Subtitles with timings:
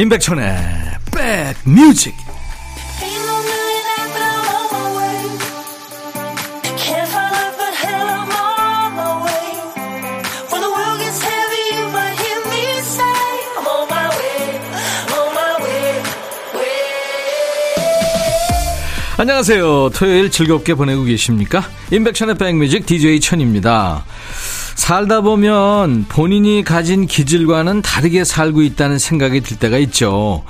[0.00, 0.56] 임백천의
[1.12, 2.14] 백뮤직
[19.18, 19.90] 안녕하세요.
[19.90, 21.62] 토요일 즐겁게 보내고 계십니까?
[21.92, 24.06] 임백천의 백뮤직 DJ 천입니다.
[24.80, 30.42] 살다 보면 본인이 가진 기질과는 다르게 살고 있다는 생각이 들 때가 있죠.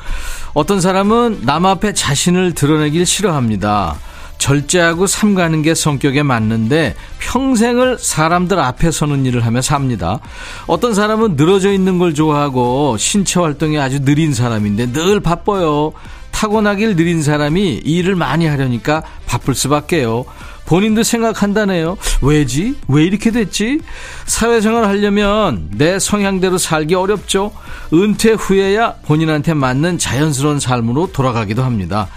[0.55, 3.97] 어떤 사람은 남 앞에 자신을 드러내길 싫어합니다.
[4.39, 10.21] 절제하고 삼가는 게 성격에 맞는데 평생을 사람들 앞에 서는 일을 하며 삽니다.
[10.69, 15.93] 어떤 사람은 늘어져 있는 걸 좋아하고 신체 활동이 아주 느린 사람인데 늘 바빠요.
[16.41, 20.25] 타고나길 느린 사람이 일을 많이 하려니까 바쁠 수밖에요.
[20.65, 21.99] 본인도 생각한다네요.
[22.23, 22.77] 왜지?
[22.89, 23.81] 왜 이렇게 됐지?
[24.25, 27.53] 사회생활 하려면 내 성향대로 살기 어렵죠.
[27.93, 32.09] 은퇴 후에야 본인한테 맞는 자연스러운 삶으로 돌아가기도 합니다.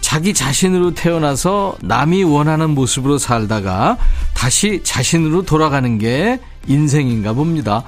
[0.00, 3.98] 자기 자신으로 태어나서 남이 원하는 모습으로 살다가
[4.32, 7.84] 다시 자신으로 돌아가는 게 인생인가 봅니다.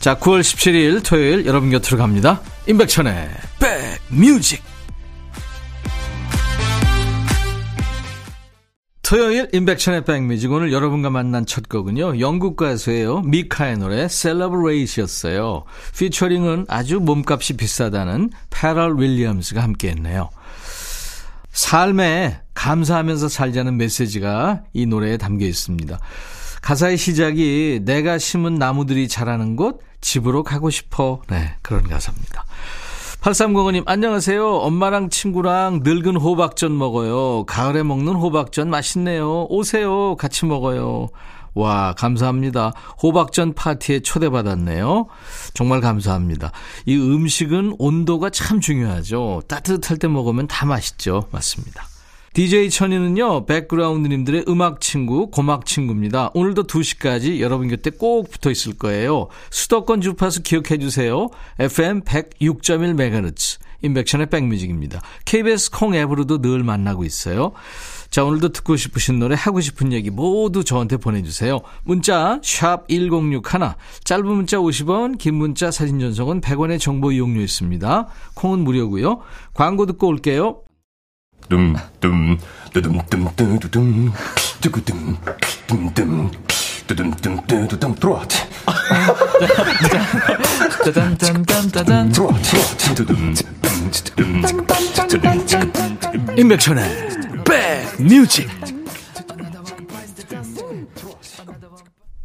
[0.00, 2.42] 자, 9월 17일 토요일 여러분 곁으로 갑니다.
[2.66, 3.30] 임백천의
[4.10, 4.73] 백뮤직.
[9.04, 12.20] 토요일 인백션의 백뮤직 오늘 여러분과 만난 첫 곡은요.
[12.20, 13.20] 영국 가수예요.
[13.20, 15.64] 미카의 노래 Celebrate이었어요.
[15.98, 20.30] 피처링은 아주 몸값이 비싸다는 패럴 윌리엄스가 함께했네요.
[21.52, 25.98] 삶에 감사하면서 살자는 메시지가 이 노래에 담겨 있습니다.
[26.62, 31.20] 가사의 시작이 내가 심은 나무들이 자라는 곳 집으로 가고 싶어.
[31.28, 32.46] 네, 그런 가사입니다.
[33.24, 34.46] 8305님, 안녕하세요.
[34.46, 37.44] 엄마랑 친구랑 늙은 호박전 먹어요.
[37.46, 39.46] 가을에 먹는 호박전 맛있네요.
[39.48, 40.14] 오세요.
[40.16, 41.08] 같이 먹어요.
[41.54, 42.74] 와, 감사합니다.
[43.02, 45.06] 호박전 파티에 초대받았네요.
[45.54, 46.52] 정말 감사합니다.
[46.84, 49.40] 이 음식은 온도가 참 중요하죠.
[49.48, 51.26] 따뜻할 때 먹으면 다 맛있죠.
[51.30, 51.93] 맞습니다.
[52.34, 56.32] DJ 천이는요, 백그라운드님들의 음악 친구, 고막 친구입니다.
[56.34, 59.28] 오늘도 2시까지 여러분 곁에 꼭 붙어 있을 거예요.
[59.50, 61.28] 수도권 주파수 기억해 주세요.
[61.60, 63.60] FM 106.1MHz.
[63.82, 65.00] 인백션의 백뮤직입니다.
[65.26, 67.52] KBS 콩 앱으로도 늘 만나고 있어요.
[68.10, 71.60] 자, 오늘도 듣고 싶으신 노래, 하고 싶은 얘기 모두 저한테 보내주세요.
[71.84, 73.42] 문자, 샵 1061,
[74.02, 78.08] 짧은 문자 50원, 긴 문자 사진 전송은 100원의 정보 이용료 있습니다.
[78.34, 79.20] 콩은 무료고요
[79.52, 80.63] 광고 듣고 올게요.
[81.48, 82.38] 둠둠
[82.72, 84.12] 두둠둠두둠.
[84.60, 85.16] 두구둠
[85.66, 86.30] 둠둠.
[86.86, 87.96] 두둠둠두둠.
[87.98, 88.22] 들어와
[96.36, 97.08] 임백천의
[97.44, 98.48] 백뮤직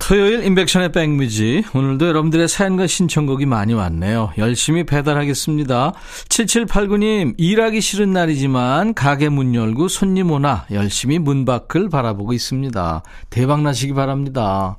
[0.10, 4.34] 토요일 인백션의 백뮤지 오늘도 여러분들의 사연과 신청곡이 많이 왔네요.
[4.40, 5.94] 열심히 배달하겠습니다.
[6.30, 13.04] 7789님 일하기 싫은 날이지만 가게 문 열고 손님 오나 열심히 문 밖을 바라보고 있습니다.
[13.30, 14.78] 대박 나시기 바랍니다.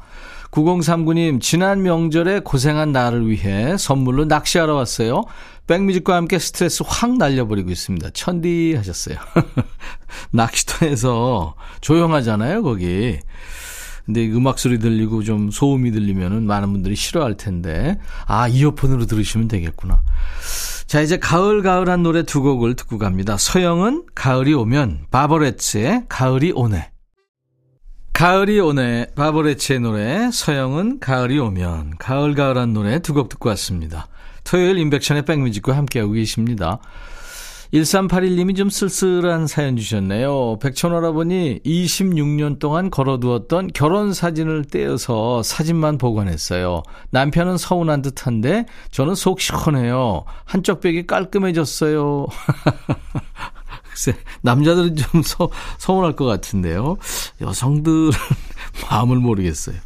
[0.51, 5.23] 9039님 지난 명절에 고생한 나를 위해 선물로 낚시하러 왔어요.
[5.69, 8.11] 백뮤직과 함께 스트레스 확 날려버리고 있습니다.
[8.15, 9.19] 천디 하셨어요.
[10.33, 13.21] 낚시터에서 조용하잖아요 거기.
[14.07, 20.01] 근데 음악 소리 들리고 좀 소음이 들리면은 많은 분들이 싫어할 텐데 아 이어폰으로 들으시면 되겠구나.
[20.87, 23.37] 자 이제 가을 가을한 노래 두 곡을 듣고 갑니다.
[23.37, 26.91] 서영은 가을이 오면 바버레츠의 가을이 오네.
[28.13, 34.09] 가을이 오네 바버레츠의 노래 서영은 가을이 오면 가을 가을한 노래 두 곡 듣고 왔습니다.
[34.45, 36.81] 토요일 인백션의 백뮤직과 함께하고 계십니다.
[37.73, 40.59] 1381님이 좀 쓸쓸한 사연 주셨네요.
[40.61, 46.83] 백천할아버니 26년 동안 걸어두었던 결혼 사진을 떼어서 사진만 보관했어요.
[47.11, 50.25] 남편은 서운한 듯한데 저는 속 시원해요.
[50.45, 52.27] 한쪽 벽이 깔끔해졌어요.
[53.89, 55.49] 글쎄, 남자들은 좀 서,
[55.79, 56.97] 서운할 것 같은데요.
[57.41, 58.11] 여성들은
[58.91, 59.77] 마음을 모르겠어요.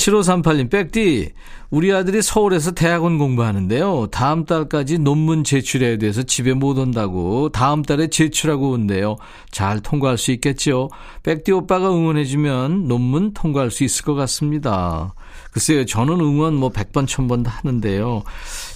[0.00, 1.32] 7538님, 백디,
[1.68, 4.08] 우리 아들이 서울에서 대학원 공부하는데요.
[4.10, 9.16] 다음 달까지 논문 제출해야 돼서 집에 못 온다고 다음 달에 제출하고 온대요.
[9.50, 10.88] 잘 통과할 수 있겠죠?
[11.22, 15.14] 백디 오빠가 응원해주면 논문 통과할 수 있을 것 같습니다.
[15.52, 18.22] 글쎄요, 저는 응원 뭐 100번, 1000번 다 하는데요.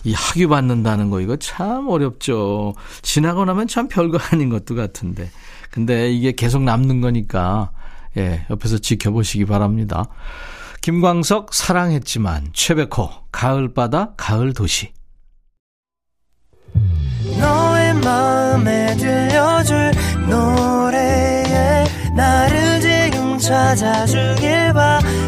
[0.05, 2.75] 이 학위 받는다는 거 이거 참 어렵죠.
[3.00, 5.31] 지나고 나면 참 별거 아닌 것도 같은데.
[5.70, 7.70] 근데 이게 계속 남는 거니까,
[8.17, 10.06] 예, 옆에서 지켜보시기 바랍니다.
[10.84, 14.92] 김광석 사랑했지만 최백호 가을바다 가을도시.
[17.40, 19.92] 너의 마음에 들려줄
[20.28, 25.26] 노래에 나를 지금 찾아주길 바래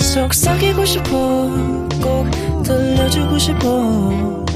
[0.00, 1.10] 속삭이고 싶어
[2.02, 2.30] 꼭
[2.62, 4.46] 들려주고 싶어.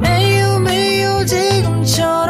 [0.00, 2.29] 매우 매우 지금처럼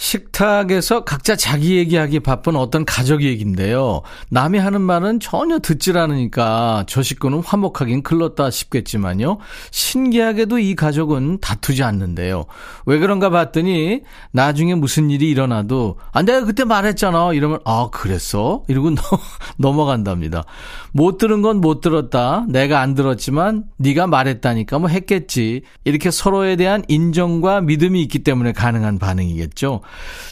[0.00, 4.00] 식탁에서 각자 자기 얘기하기 바쁜 어떤 가족 얘기인데요.
[4.30, 9.38] 남이 하는 말은 전혀 듣질 않으니까 저 식구는 화목하긴 글렀다 싶겠지만요.
[9.70, 12.46] 신기하게도 이 가족은 다투지 않는데요.
[12.86, 14.00] 왜 그런가 봤더니
[14.32, 18.64] 나중에 무슨 일이 일어나도 아 내가 그때 말했잖아 이러면 아 그랬어?
[18.68, 18.90] 이러고
[19.58, 20.44] 넘어간답니다.
[20.92, 22.46] 못 들은 건 못 들었다.
[22.48, 25.60] 내가 안 들었지만 네가 말했다니까 뭐 했겠지.
[25.84, 29.82] 이렇게 서로에 대한 인정과 믿음이 있기 때문에 가능한 반응이겠죠.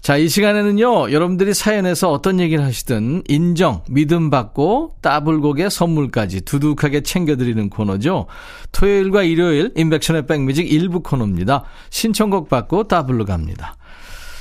[0.00, 7.68] 자, 이 시간에는요, 여러분들이 사연에서 어떤 얘기를 하시든 인정, 믿음 받고 따블곡의 선물까지 두둑하게 챙겨드리는
[7.68, 8.26] 코너죠.
[8.72, 11.64] 토요일과 일요일 인백션의 백뮤직 일부 코너입니다.
[11.90, 13.76] 신청곡 받고 따블로 갑니다.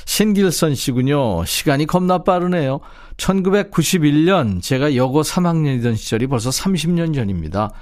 [0.06, 1.44] 신길선 씨군요.
[1.44, 2.80] 시간이 겁나 빠르네요.
[3.18, 7.72] 1991년 제가 여고 3학년이던 시절이 벌써 30년 전입니다.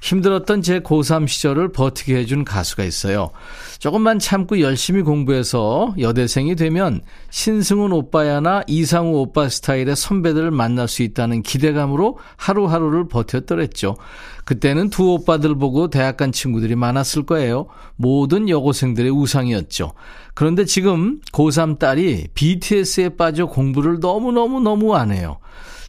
[0.00, 3.30] 힘들었던 제 고3 시절을 버티게 해준 가수가 있어요.
[3.78, 11.42] 조금만 참고 열심히 공부해서 여대생이 되면 신승훈 오빠야나 이상우 오빠 스타일의 선배들을 만날 수 있다는
[11.42, 13.96] 기대감으로 하루하루를 버텼더랬죠.
[14.44, 17.66] 그때는 두 오빠들 보고 대학 간 친구들이 많았을 거예요.
[17.96, 19.92] 모든 여고생들의 우상이었죠.
[20.34, 25.38] 그런데 지금 고3 딸이 BTS에 빠져 공부를 너무너무너무 안 해요.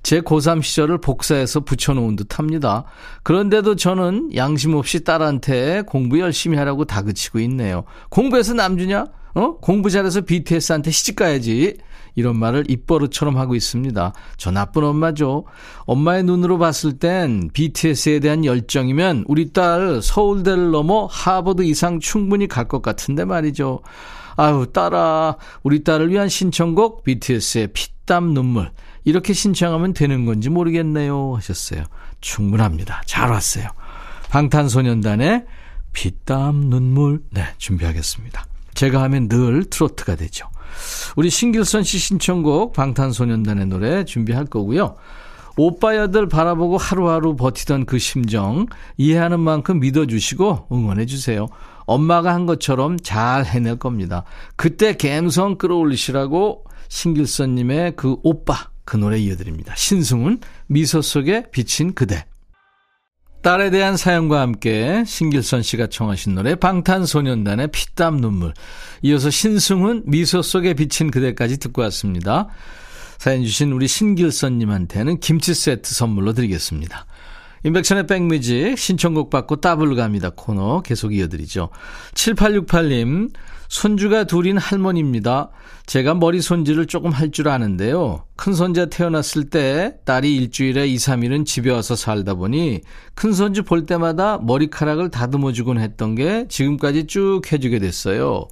[0.04, 2.86] 제 고3 시절을 복사해서 붙여놓은 듯 합니다.
[3.24, 7.84] 그런데도 저는 양심 없이 딸한테 공부 열심히 하라고 다그치고 있네요.
[8.10, 9.06] 공부해서 남주냐?
[9.34, 9.58] 어?
[9.58, 11.78] 공부 잘해서 BTS한테 시집 가야지.
[12.16, 14.14] 이런 말을 입버릇처럼 하고 있습니다.
[14.36, 15.46] 저 나쁜 엄마죠.
[15.86, 22.68] 엄마의 눈으로 봤을 땐 BTS에 대한 열정이면 우리 딸 서울대를 넘어 하버드 이상 충분히 갈
[22.68, 23.82] 것 같은데 말이죠.
[24.36, 25.38] 아유, 딸아.
[25.64, 28.72] 우리 딸을 위한 신청곡 BTS의 피땀 눈물.
[29.04, 31.36] 이렇게 신청하면 되는 건지 모르겠네요.
[31.36, 31.84] 하셨어요.
[32.22, 33.02] 충분합니다.
[33.06, 33.68] 잘 왔어요.
[34.30, 35.46] 방탄소년단의
[35.94, 37.22] 피땀 눈물.
[37.32, 38.46] 네, 준비하겠습니다.
[38.74, 40.48] 제가 하면 늘 트로트가 되죠.
[41.16, 44.96] 우리 신길선 씨 신청곡 방탄소년단의 노래 준비할 거고요.
[45.58, 48.68] 오빠야들 바라보고 하루하루 버티던 그 심정
[48.98, 51.48] 이해하는 만큼 믿어주시고 응원해주세요.
[51.86, 54.24] 엄마가 한 것처럼 잘 해낼 겁니다.
[54.56, 59.74] 그때 갬성 끌어올리시라고 신길선님의 그 오빠 그 노래 이어드립니다.
[59.74, 62.26] 신승훈 미소 속에 비친 그대
[63.42, 68.54] 딸에 대한 사연과 함께 신길선 씨가 청하신 노래 방탄소년단의 피땀 눈물
[69.02, 72.50] 이어서 신승훈 미소 속에 비친 그대까지 듣고 왔습니다.
[73.18, 77.06] 사연 주신 우리 신길선님한테는 김치 세트 선물로 드리겠습니다.
[77.64, 81.70] 인백션의 백뮤직 신청곡 받고 따블로 갑니다 코너 계속 이어드리죠.
[82.16, 83.32] 7868님
[83.72, 85.50] 손주가 둘인 할머니입니다.
[85.86, 88.26] 제가 머리 손질을 조금 할 줄 아는데요.
[88.36, 92.82] 큰 손자 태어났을 때 딸이 일주일에 2, 3일은 집에 와서 살다 보니
[93.16, 98.46] 큰 손주 볼 때마다 머리카락을 다듬어 주곤 했던 게 지금까지 쭉 해주게 됐어요.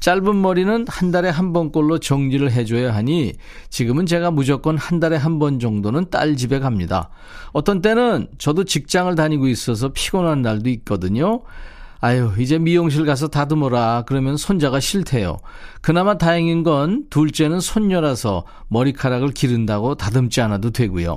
[0.00, 3.34] 짧은 머리는 한 달에 한 번꼴로 정리를 해줘야 하니
[3.70, 7.10] 지금은 제가 무조건 한 달에 한 번 정도는 딸 집에 갑니다.
[7.52, 11.42] 어떤 때는 저도 직장을 다니고 있어서 피곤한 날도 있거든요.
[12.04, 14.04] 아유, 이제 미용실 가서 다듬어라.
[14.06, 15.38] 그러면 손자가 싫대요.
[15.80, 21.16] 그나마 다행인 건 둘째는 손녀라서 머리카락을 기른다고 다듬지 않아도 되고요.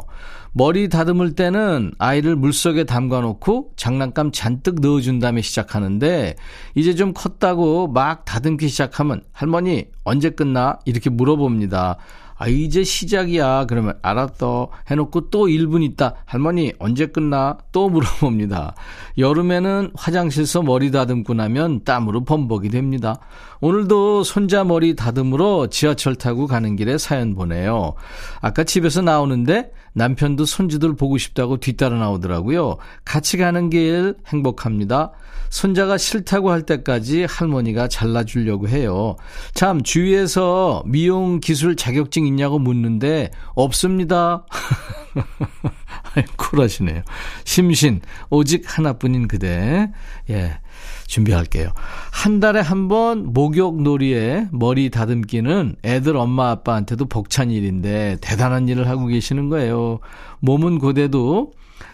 [0.53, 6.37] 머리 다듬을 때는 아이를 물속에 담가 놓고 장난감 잔뜩 넣어준 다음에 시작하는데
[6.75, 10.79] 이제 좀 컸다고 막 다듬기 시작하면 할머니 언제 끝나?
[10.85, 11.97] 이렇게 물어봅니다.
[12.37, 13.65] 아, 이제 시작이야.
[13.65, 14.69] 그러면 알았어.
[14.89, 16.15] 해놓고 또 1분 있다.
[16.25, 17.57] 할머니, 언제 끝나?
[17.71, 18.75] 또 물어봅니다.
[19.17, 23.19] 여름에는 화장실서 머리 다듬고 나면 땀으로 범벅이 됩니다.
[23.61, 27.95] 오늘도 손자 머리 다듬으러 지하철 타고 가는 길에 사연 보내요.
[28.41, 32.77] 아까 집에서 나오는데 남편도 손주들 보고 싶다고 뒤따라 나오더라고요.
[33.03, 35.11] 같이 가는 길 행복합니다.
[35.49, 39.15] 손자가 싫다고 할 때까지 할머니가 잘라주려고 해요.
[39.53, 44.45] 참, 주위에서 미용 기술 자격증 있냐고 묻는데, 없습니다.
[46.37, 47.01] 쿨하시네요.
[47.43, 49.91] 심신, 오직 하나뿐인 그대.
[50.29, 50.59] 예.
[51.07, 51.69] 준비할게요.
[52.11, 58.87] 한 달에 한 번 목욕 놀이에 머리 다듬기는 애들 엄마 아빠한테도 벅찬 일인데 대단한 일을
[58.87, 59.99] 하고 계시는 거예요.
[60.39, 61.51] 몸은 고대도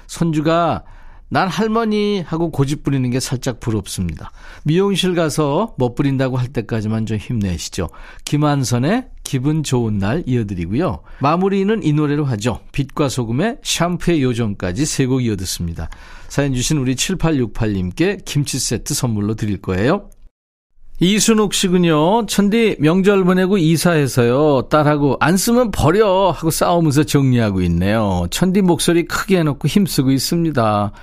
[0.08, 0.84] 손주가
[1.34, 4.32] 난 할머니 하고 고집 부리는 게 살짝 부럽습니다.
[4.66, 7.90] 미용실 가서 멋부린다고 할 때까지만 좀 힘내시죠.
[8.24, 11.00] 김한선의 기분 좋은 날 이어드리고요.
[11.22, 12.60] 마무리는 이 노래로 하죠.
[12.72, 15.90] 빛과 소금의 샴푸의 요정까지 세 곡 이어듣습니다.
[16.30, 20.10] 사연 주신 우리 7868님께 김치 세트 선물로 드릴 거예요.
[21.04, 22.28] 이순옥 씨군요.
[22.28, 24.70] 천디 명절 보내고 이사해서요.
[24.70, 28.26] 딸하고 안 쓰면 버려 하고 싸우면서 정리하고 있네요.
[28.32, 30.94] 천디 목소리 크게 해놓고 힘쓰고 있습니다.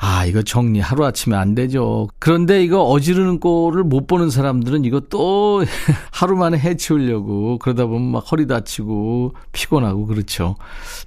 [0.00, 2.06] 아, 이거 정리 하루아침에 안 되죠.
[2.20, 5.64] 그런데 이거 어지르는 꼴을 못 보는 사람들은 이거 또
[6.12, 10.54] 하루 만에 해치우려고 그러다 보면 막 허리 다치고 피곤하고 그렇죠.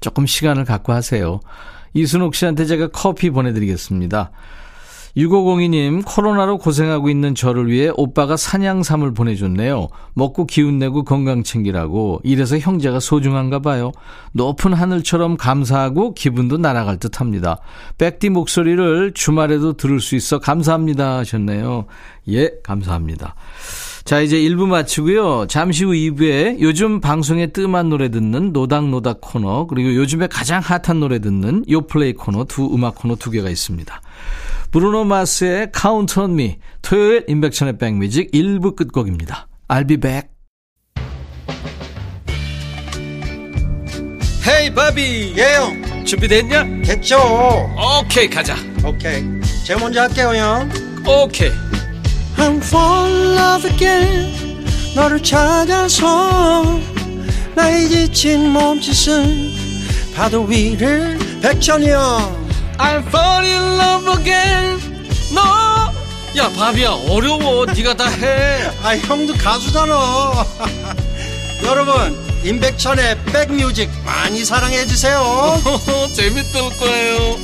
[0.02, 1.40] 조금 시간을 갖고 하세요.
[1.94, 4.32] 이순옥 씨한테 제가 커피 보내드리겠습니다.
[5.18, 9.88] 6502님, 코로나로 고생하고 있는 저를 위해 오빠가 산양삼을 보내줬네요.
[10.14, 12.22] 먹고 기운내고 건강 챙기라고.
[12.24, 13.92] 이래서 형제가 소중한가 봐요.
[14.32, 17.60] 높은 하늘처럼 감사하고 기분도 날아갈 듯 합니다.
[17.98, 21.86] 백디 목소리를 주말에도 들을 수 있어 감사합니다 하셨네요.
[22.30, 23.36] 예, 감사합니다.
[24.04, 25.46] 자, 이제 1부 마치고요.
[25.48, 31.20] 잠시 후 2부에 요즘 방송에 뜸한 노래 듣는 노닥노닥 코너, 그리고 요즘에 가장 핫한 노래
[31.20, 34.02] 듣는 요플레이 코너 두 음악 코너 두 개가 있습니다.
[34.72, 39.48] 브루노 마스의 Count on Me 토요일 인백천의 백뮤직 1부 끝곡입니다.
[39.68, 40.30] I'll be back.
[44.48, 45.34] 헤이 바비!
[45.38, 46.06] 예영!
[46.06, 46.64] 준비됐냐?
[46.86, 47.18] 됐죠.
[48.02, 48.56] 오케이 가자.
[48.86, 49.24] 오케이.
[49.66, 50.70] 제가 먼저 할게요 형.
[51.06, 51.52] 오케이.
[52.38, 54.66] I'm fall in love again.
[54.96, 56.80] 너를 찾아서
[57.56, 59.52] 나의 지친 몸짓은
[60.16, 62.41] 파도 위를 백천이 형
[62.78, 64.80] I'm fall in love again
[65.34, 69.94] 너야 바비야 어려워 네가 다 해 아 형도 가수잖아
[71.64, 75.22] 여러분 임백천의 백뮤직 많이 사랑해 주세요
[76.16, 77.38] 재밌을 거예요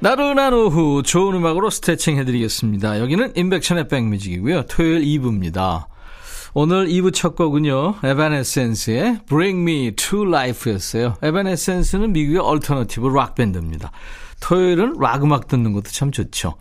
[0.00, 2.98] 나른한 오후 좋은 음악으로 스트레칭 해드리겠습니다.
[2.98, 4.64] 여기는 임백천의 백뮤직이고요.
[4.66, 5.86] 토요일 2부입니다.
[6.54, 7.94] 오늘 2부 첫 곡은요.
[8.04, 11.16] Evanescence의 Bring Me to Life였어요.
[11.22, 13.90] Evanescence는 미국의 alternative rock 밴드입니다.
[14.40, 16.54] 토요일은 락 음악 듣는 것도 참 좋죠.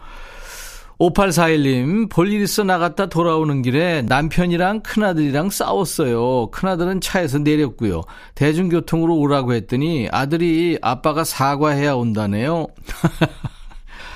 [0.98, 6.52] 5841님, 볼일 있어 나갔다 돌아오는 길에 남편이랑 큰아들이랑 싸웠어요.
[6.52, 8.04] 큰아들은 차에서 내렸고요.
[8.36, 12.68] 대중교통으로 오라고 했더니 아들이 아빠가 사과해야 온다네요.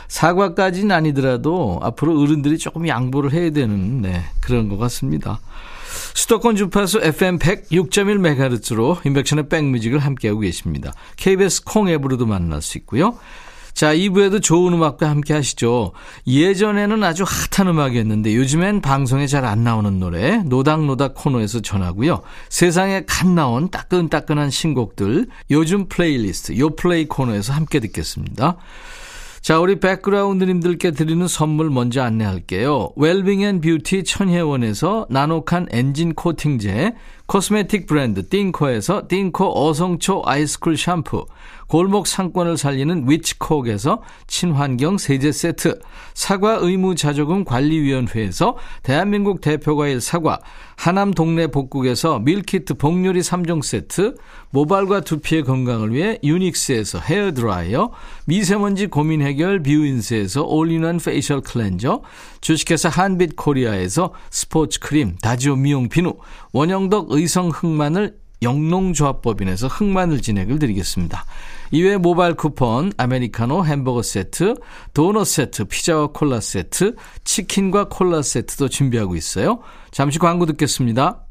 [0.08, 5.40] 사과까지는 아니더라도 앞으로 어른들이 조금 양보를 해야 되는, 네, 그런 것 같습니다.
[6.14, 10.94] 수도권 주파수 FM 106.1MHz로 인백션의 백뮤직을 함께하고 계십니다.
[11.18, 13.18] KBS 콩 앱으로도 만날 수 있고요.
[13.74, 15.92] 자, 2부에도 좋은 음악과 함께 하시죠.
[16.26, 22.22] 예전에는 아주 핫한 음악이었는데 요즘엔 방송에 잘 안 나오는 노래 노닥노닥 코너에서 전하고요.
[22.48, 28.56] 세상에 갓 나온 따끈따끈한 신곡들 요즘 플레이리스트 요플레이 코너에서 함께 듣겠습니다.
[29.46, 32.94] 자, 우리 백그라운드님들께 드리는 선물 먼저 안내할게요.
[32.96, 36.96] 웰빙 and beauty 천혜원에서 나노칸 엔진 코팅제,
[37.28, 41.26] cosmetic 브랜드 띵코에서 띵코 어성초 ice cool 샴푸,
[41.68, 45.80] 골목 상권을 살리는 위치콕에서 친환경 세제 세트,
[46.14, 50.40] 사과 의무 자조금 관리위원회에서 대한민국 대표과일 사과,
[50.76, 54.16] 하남 동네 복국에서 meal kit 복요리 3종 세트,
[54.52, 57.90] 모발과 두피의 건강을 위해 유닉스에서 헤어드라이어,
[58.26, 62.02] 미세먼지 고민 해결 뷰인스에서 all-in-one facial cleanser,
[62.42, 66.14] 주식회사 한빛 코리아에서 스포츠 크림, 다지오 미용 비누,
[66.52, 71.26] 원형덕 의성 흑마늘 영농조합법인에서 흑마늘 진액을 드리겠습니다.
[71.72, 74.56] 이외에 모바일 쿠폰, 아메리카노 햄버거 세트,
[74.94, 79.60] 도넛 세트, 피자와 콜라 세트, 치킨과 콜라 세트도 준비하고 있어요.
[79.92, 81.22] 잠시 광고 듣겠습니다.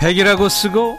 [0.00, 0.98] 백이라고 쓰고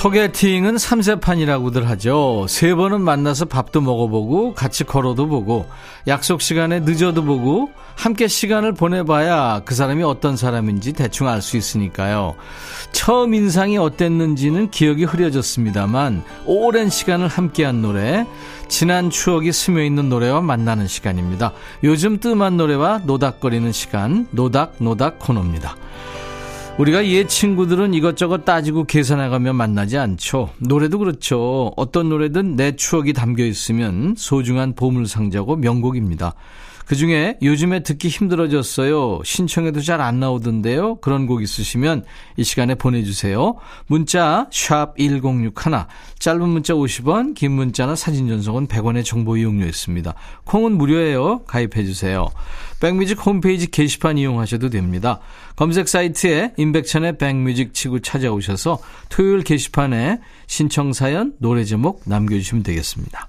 [0.00, 2.46] 소개팅은 삼세판이라고들 하죠.
[2.48, 5.66] 세 번은 만나서 밥도 먹어보고 같이 걸어도 보고
[6.06, 12.34] 약속 시간에 늦어도 보고 함께 시간을 보내봐야 그 사람이 어떤 사람인지 대충 알 수 있으니까요.
[12.92, 18.26] 처음 인상이 어땠는지는 기억이 흐려졌습니다만 오랜 시간을 함께한 노래,
[18.68, 21.52] 지난 추억이 스며있는 노래와 만나는 시간입니다.
[21.84, 25.76] 요즘 뜸한 노래와 노닥거리는 시간, 노닥노닥 코너입니다.
[26.80, 30.48] 우리가 옛 친구들은 이것저것 따지고 계산해가며 만나지 않죠.
[30.60, 31.72] 노래도 그렇죠.
[31.76, 36.34] 어떤 노래든 내 추억이 담겨 있으면 소중한 보물상자고 명곡입니다.
[36.86, 39.20] 그 중에 요즘에 듣기 힘들어졌어요.
[39.24, 40.96] 신청해도 잘 안 나오던데요.
[40.96, 42.04] 그런 곡 있으시면
[42.38, 43.56] 이 시간에 보내주세요.
[43.86, 45.52] 문자 1061,
[46.18, 50.14] 짧은 문자 50원, 긴 문자나 사진 전송은 100원의 정보 이용료 있습니다.
[50.46, 51.44] 콩은 무료예요.
[51.44, 52.26] 가입해주세요.
[52.80, 55.20] 백뮤직 홈페이지 게시판 이용하셔도 됩니다.
[55.54, 58.78] 검색 사이트에 임백천의 백뮤직 치고 찾아오셔서
[59.10, 63.28] 토요일 게시판에 신청 사연, 노래 제목 남겨주시면 되겠습니다.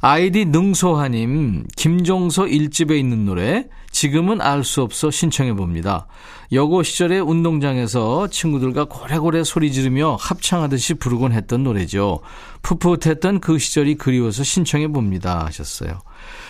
[0.00, 6.08] 아이디 능소하님, 김종서 일집에 있는 노래, 지금은 알 수 없어 신청해 봅니다.
[6.52, 12.20] 여고 시절에 운동장에서 친구들과 고래고래 소리 지르며 합창하듯이 부르곤 했던 노래죠.
[12.62, 15.46] 풋풋했던 그 시절이 그리워서 신청해 봅니다.
[15.46, 16.00] 하셨어요.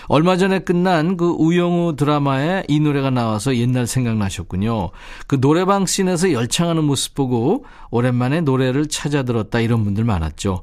[0.06, 4.90] 얼마 전에 끝난 그 우영우 드라마에 이 노래가 나와서 옛날 생각나셨군요.
[5.26, 10.62] 그 노래방 씬에서 열창하는 모습 보고 오랜만에 노래를 찾아 들었다 이런 분들 많았죠.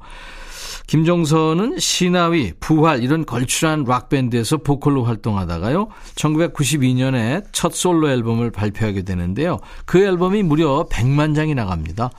[0.87, 5.87] 김종서는 시나위, 부활 이런 걸출한 락밴드에서 보컬로 활동하다가요.
[6.15, 9.59] 1992년에 첫 솔로 앨범을 발표하게 되는데요.
[9.85, 12.09] 그 앨범이 무려 100만 장이 나갑니다.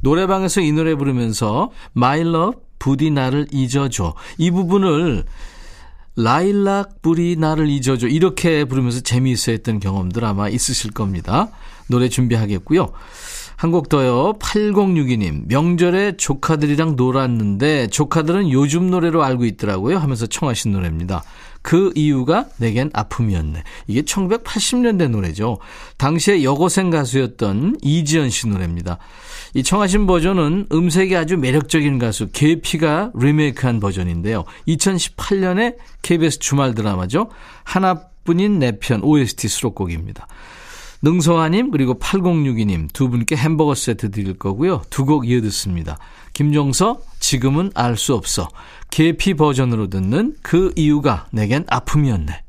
[0.00, 4.14] 노래방에서 이 노래 부르면서 My Love, 부디 나를 잊어줘.
[4.38, 5.24] 이 부분을
[6.16, 8.08] 라일락 불이 나를 잊어줘.
[8.08, 11.48] 이렇게 부르면서 재미있어 했던 경험들 아마 있으실 겁니다.
[11.88, 12.92] 노래 준비하겠고요.
[13.56, 14.34] 한 곡 더요.
[14.38, 15.46] 8062님.
[15.48, 21.22] 명절에 조카들이랑 놀았는데 조카들은 요즘 노래로 알고 있더라고요 하면서 청하신 노래입니다.
[21.66, 23.64] 그 이유가 내겐 아픔이었네.
[23.88, 25.58] 이게 1980년대 노래죠.
[25.96, 28.98] 당시에 여고생 가수였던 이지연 씨 노래입니다.
[29.52, 34.44] 이 청하신 버전은 음색이 아주 매력적인 가수 계피가 리메이크한 버전인데요.
[34.68, 37.30] 2018년에 KBS 주말 드라마죠.
[37.64, 40.28] 하나뿐인 내 편 OST 수록곡입니다.
[41.02, 44.82] 능성아님 그리고 8062님 두 분께 햄버거 세트 드릴 거고요.
[44.88, 45.98] 두 곡 이어 듣습니다.
[46.36, 48.50] 김종서 지금은 알 수 없어.
[48.90, 52.42] 계피 버전으로 듣는 그 이유가 내겐 아픔이었네.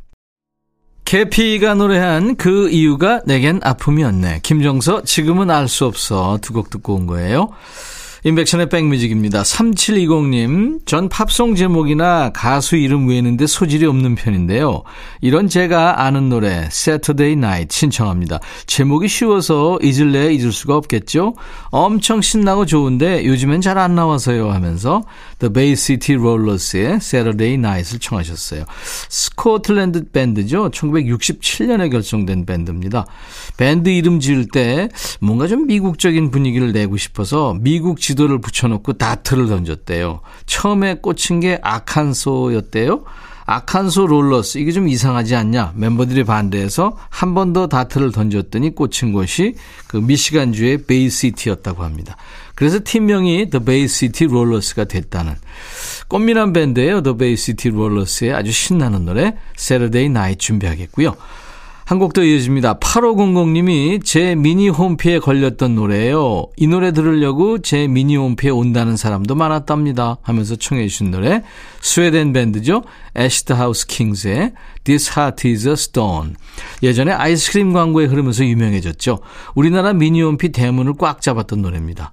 [1.05, 4.41] 계피가 노래한 그 이유가 내겐 아픔이었네.
[4.43, 7.47] 김종서 지금은 알 수 없어 두 곡 듣고 온 거예요.
[8.23, 9.43] 인백션의 백뮤직입니다.
[9.43, 14.83] 3720님, 전 팝송 제목이나 가수 이름 외는데 소질이 없는 편인데요.
[15.21, 18.39] 이런 제가 아는 노래, Saturday Night 신청합니다.
[18.65, 21.35] 제목이 쉬워서 잊을래 잊을 수가 없겠죠?
[21.69, 25.03] 엄청 신나고 좋은데 요즘엔 잘 안 나와서요 하면서
[25.39, 28.65] The Bay City Rollers의 Saturday Night을 청하셨어요.
[29.09, 30.69] 스코틀랜드 밴드죠.
[30.69, 33.05] 1967년에 결성된 밴드입니다.
[33.55, 34.89] 밴드 이름 지을 때
[35.21, 40.21] 뭔가 좀 미국적인 분위기를 내고 싶어서 미국 지도 지도를 붙여놓고 다트를 던졌대요.
[40.45, 43.03] 처음에 꽂힌 게 아칸소였대요.
[43.49, 49.55] 아칸소 롤러스 이게 좀 이상하지 않냐 멤버들이 반대해서 한 번 더 다트를 던졌더니 꽂힌 곳이
[49.87, 52.17] 그 미시간주의 베이시티였다고 합니다.
[52.55, 55.35] 그래서 팀명이 Bay City Rollers가 됐다는
[56.09, 57.01] 꽃미남 밴드예요.
[57.01, 61.15] Bay City Rollers의 아주 신나는 노래 Saturday Night 준비하겠고요.
[61.87, 62.79] 한 곡 더 이어집니다.
[62.79, 66.47] 8500님이 제 미니 홈피에 걸렸던 노래예요.
[66.57, 70.17] 이 노래 들으려고 제 미니 홈피에 온다는 사람도 많았답니다.
[70.21, 71.43] 하면서 청해 주신 노래
[71.79, 72.83] 스웨덴 밴드죠.
[73.15, 74.51] Acid House Kings의
[74.83, 76.33] This Heart is a Stone.
[76.83, 79.19] 예전에 아이스크림 광고에 흐르면서 유명해졌죠.
[79.55, 82.11] 우리나라 미니 홈피 대문을 꽉 잡았던 노래입니다.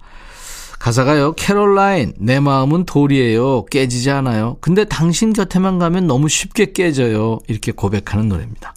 [0.78, 1.32] 가사가요.
[1.32, 3.64] 캐롤라인, 내 마음은 돌이에요.
[3.64, 4.56] 깨지지 않아요.
[4.60, 7.40] 근데 당신 곁에만 가면 너무 쉽게 깨져요.
[7.48, 8.72] 이렇게 고백하는 노래입니다.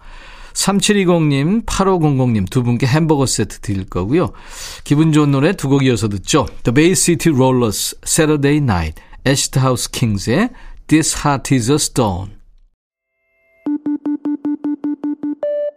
[0.57, 4.31] 3720님, 8500님 두 분께 햄버거 세트 드릴 거고요.
[4.83, 6.47] 기분 좋은 노래 두 곡 이어서 듣죠.
[6.63, 10.49] The Bay City Rollers, Saturday Night, Ashed House Kings의
[10.87, 12.36] This Heart is a Stone.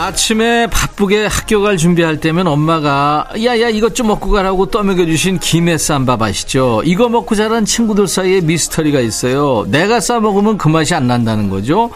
[0.00, 5.76] 아침에 바쁘게 학교 갈 준비할 때면 엄마가 야야 이것 좀 먹고 가라고 떠먹여 주신 김에
[5.76, 6.80] 싼 밥 아시죠?
[6.86, 9.66] 이거 먹고 자란 친구들 사이에 미스터리가 있어요.
[9.68, 11.90] 내가 싸 먹으면 그 맛이 안 난다는 거죠.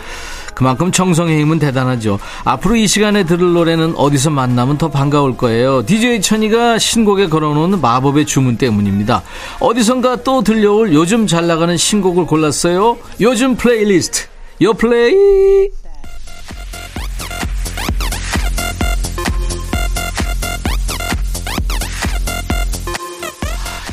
[0.55, 2.19] 그만큼 정성의 힘은 대단하죠.
[2.45, 5.85] 앞으로 이 시간에 들을 노래는 어디서 만나면 더 반가울 거예요.
[5.87, 9.23] DJ 천이가 신곡에 걸어놓은 마법의 주문 때문입니다.
[9.61, 12.99] 어디선가 또 들려올 요즘 잘 나가는 신곡을 골랐어요.
[13.23, 14.27] 요즘 플레이리스트.
[14.61, 15.84] 요 플레이.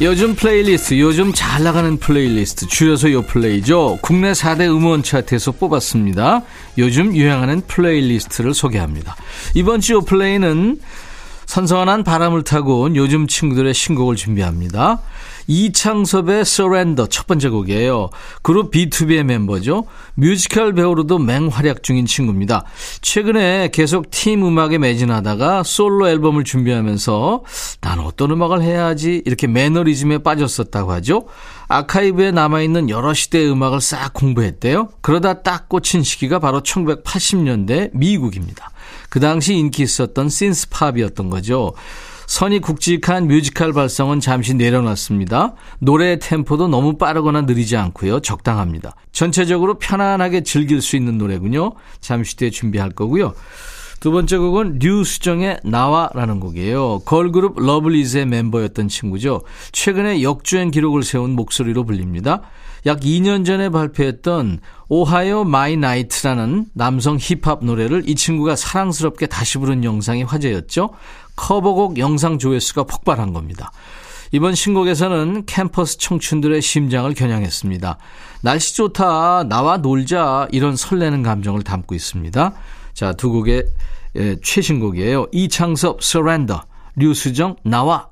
[0.02, 4.00] 요즘 플레이리스트, 요즘 잘 나가는 플레이리스트, 줄여서 요 플레이죠.
[4.02, 6.42] 국내 4대 음원 차트에서 뽑았습니다.
[6.80, 9.16] 요즘 유행하는 playlist를 소개합니다.
[9.54, 10.80] 이번 주 요 플레이는
[11.46, 15.02] 선선한 바람을 타고 온 요즘 친구들의 신곡을 준비합니다.
[15.47, 18.10] 이창섭의 Surrender 첫 번째 곡이에요.
[18.41, 19.86] 그룹 BTOB의 멤버죠.
[20.15, 22.65] 뮤지컬 배우로도 맹활약 중인 친구입니다.
[23.01, 27.43] 최근에 계속 팀 음악에 매진하다가 솔로 앨범을 준비하면서
[27.82, 31.25] 난 어떤 음악을 해야 하지 이렇게 매너리즘에 빠졌었다고 하죠.
[31.67, 34.89] 아카이브에 남아있는 여러 시대의 음악을 싹 공부했대요.
[35.01, 38.71] 그러다 딱 꽂힌 시기가 바로 1980년대 미국입니다.
[39.10, 41.73] 그 당시 인기 있었던 synth-pop이었던 거죠.
[42.32, 45.54] 선이 굵직한 뮤지컬 발성은 잠시 내려놨습니다.
[45.80, 48.22] 노래의 템포도 너무 빠르거나 느리지 않고요.
[48.22, 48.96] 적당합니다.
[49.12, 51.74] 전체적으로 편안하게 즐길 수 있는 노래군요.
[52.00, 53.34] 잠시 뒤에 준비할 거고요.
[54.00, 57.00] 두 번째 곡은 류수정의 나와라는 곡이에요.
[57.00, 59.41] 걸그룹 러블리즈의 멤버였던 친구죠.
[59.74, 62.44] 최근에 역주행 기록을 세운 목소리로 불립니다.
[62.86, 69.84] 약 2년 전에 발표했던 Ohayo My Night라는 남성 힙합 노래를 이 친구가 사랑스럽게 다시 부른
[69.84, 70.89] 영상이 화제였죠.
[71.36, 73.72] 커버곡 영상 조회수가 폭발한 겁니다.
[74.32, 77.98] 이번 신곡에서는 캠퍼스 청춘들의 심장을 겨냥했습니다.
[78.41, 82.54] 날씨 좋다, 나와 놀자, 이런 설레는 감정을 담고 있습니다.
[82.94, 83.65] 자, 두 곡의
[84.17, 85.28] 예, 최신곡이에요.
[85.32, 86.62] 이창섭, Surrender,
[86.96, 88.10] 류수정, 나와.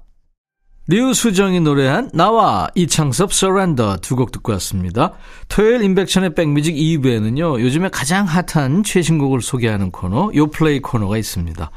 [0.88, 5.14] 류수정이 노래한 나와 이창섭 Surrender 두곡 듣고 왔습니다.
[5.48, 7.60] 토요일 인백션의 백뮤직 2부에는요.
[7.60, 11.70] 요즘에 가장 핫한 최신곡을 소개하는 코너 요플레이 코너가 있습니다.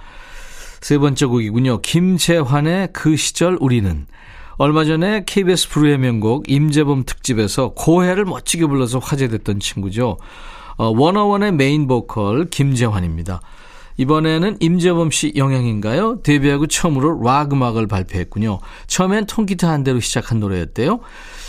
[0.83, 1.81] 세 번째 곡이군요.
[1.81, 4.07] 김재환의 그 시절 우리는
[4.57, 10.19] 얼마 전에 KBS 불후의 명곡 임재범 특집에서 고해를 멋지게 불러서 화제됐던 친구죠.
[10.77, 13.41] 어, 워너원의 메인 보컬 김재환입니다.
[13.97, 16.21] 이번에는 임재범 씨 영향인가요?
[16.23, 18.59] 데뷔하고 처음으로 락 음악을 발표했군요.
[18.89, 20.99] 처음엔 통기타 한 대로 시작한 노래였대요.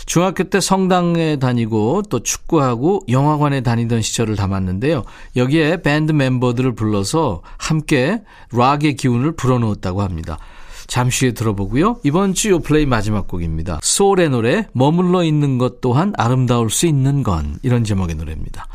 [0.06, 5.04] 중학교 때 성당에 다니고 또 축구하고 영화관에 다니던 시절을 담았는데요.
[5.36, 10.38] 여기에 밴드 멤버들을 불러서 함께 락의 기운을 불어넣었다고 합니다.
[10.86, 12.00] 잠시 후에 들어보고요.
[12.04, 13.80] 이번 주 요플레이 마지막 곡입니다.
[13.82, 18.66] 쏠의 노래 머물러 있는 것 또한 아름다울 수 있는 건 이런 제목의 노래입니다.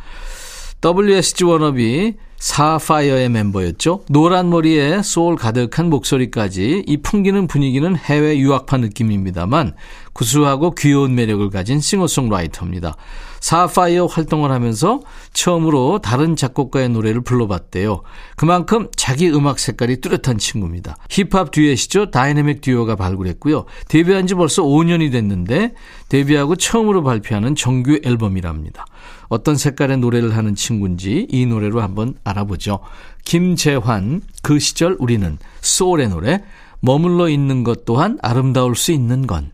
[0.83, 4.06] WSG 워너비 사파이어의 멤버였죠.
[4.10, 9.75] 노란 머리에 소울 가득한 목소리까지 이 풍기는 분위기는 해외 유학파 느낌입니다만
[10.13, 12.95] 구수하고 귀여운 매력을 가진 싱어송라이터입니다.
[13.41, 15.02] 사파이어 활동을 하면서
[15.34, 18.02] 처음으로 다른 작곡가의 노래를 불러봤대요.
[18.36, 20.97] 그만큼 자기 음악 색깔이 뚜렷한 친구입니다.
[21.10, 22.12] 힙합 듀엣이죠.
[22.12, 23.65] 다이내믹 듀오가 발굴했고요.
[23.88, 25.73] 데뷔한 지 벌써 5년이 됐는데
[26.10, 28.86] 데뷔하고 처음으로 발표하는 정규 앨범이랍니다.
[29.30, 32.80] 어떤 색깔의 노래를 하는 친구인지 이 노래로 한번 알아보죠.
[33.25, 36.43] 김재환, 그 시절 우리는 소울의 노래,
[36.82, 39.52] 머물러 있는 것 또한 아름다울 수 있는 건.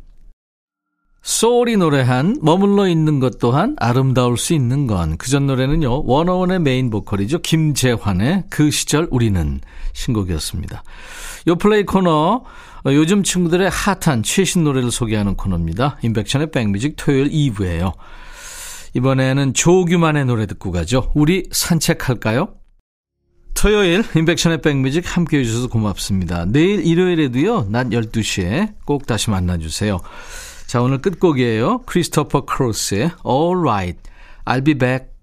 [1.26, 5.18] 쏠이 노래한 머물러 있는 것 또한 아름다울 수 있는 건.
[5.18, 7.40] 그 전 노래는요, 워너원의 메인 보컬이죠.
[7.40, 9.60] 김재환의 그 시절 우리는
[9.94, 10.84] 신곡이었습니다.
[11.48, 12.44] 요 플레이 코너,
[12.86, 15.98] 요즘 친구들의 핫한 최신 노래를 소개하는 코너입니다.
[16.04, 17.94] 임백천의 백뮤직 토요일 2부예요.
[18.94, 21.12] 이번에는 조규만의 노래 듣고 가죠.
[21.16, 22.50] 우리 산책할까요?
[23.56, 26.46] 토요일 임백천의 백뮤직 함께 해 주셔서 고맙습니다.
[26.46, 27.66] 내일 일요일에도요.
[27.72, 30.00] 낮 12시에 꼭 다시 만나주세요.
[30.68, 31.80] 자 오늘 끝곡이에요.
[31.86, 34.00] 크리스토퍼 크로스의 All Right,
[34.46, 35.15] I'll be back.